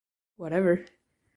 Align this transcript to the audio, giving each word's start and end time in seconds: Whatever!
Whatever! 0.37 0.87